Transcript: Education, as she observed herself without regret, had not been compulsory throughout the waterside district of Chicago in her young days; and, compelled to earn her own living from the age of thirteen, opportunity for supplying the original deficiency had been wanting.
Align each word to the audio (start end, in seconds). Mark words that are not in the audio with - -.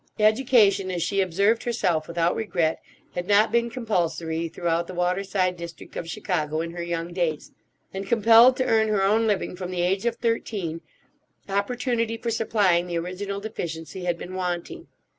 Education, 0.17 0.89
as 0.89 1.03
she 1.03 1.21
observed 1.21 1.61
herself 1.63 2.07
without 2.07 2.35
regret, 2.35 2.81
had 3.13 3.27
not 3.27 3.51
been 3.51 3.69
compulsory 3.69 4.47
throughout 4.47 4.87
the 4.87 4.95
waterside 4.95 5.55
district 5.57 5.95
of 5.95 6.09
Chicago 6.09 6.59
in 6.61 6.71
her 6.71 6.81
young 6.81 7.13
days; 7.13 7.51
and, 7.93 8.07
compelled 8.07 8.57
to 8.57 8.65
earn 8.65 8.87
her 8.87 9.03
own 9.03 9.27
living 9.27 9.55
from 9.55 9.69
the 9.69 9.83
age 9.83 10.07
of 10.07 10.15
thirteen, 10.15 10.81
opportunity 11.47 12.17
for 12.17 12.31
supplying 12.31 12.87
the 12.87 12.97
original 12.97 13.39
deficiency 13.39 14.05
had 14.05 14.17
been 14.17 14.33
wanting. 14.33 14.87